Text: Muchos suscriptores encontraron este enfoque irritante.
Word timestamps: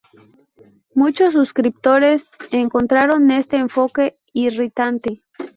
Muchos 0.95 1.33
suscriptores 1.33 2.27
encontraron 2.51 3.29
este 3.29 3.57
enfoque 3.57 4.15
irritante. 4.33 5.21